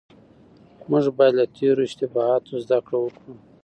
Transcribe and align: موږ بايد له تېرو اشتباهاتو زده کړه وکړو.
موږ 0.89 1.05
بايد 1.17 1.33
له 1.39 1.45
تېرو 1.55 1.81
اشتباهاتو 1.87 2.61
زده 2.63 2.79
کړه 2.85 2.97
وکړو. 3.01 3.33